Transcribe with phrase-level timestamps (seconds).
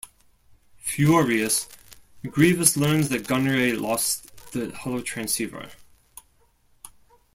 [0.79, 1.69] Furious,
[2.27, 5.69] Grievous learns that Gunray lost the holotransceiver.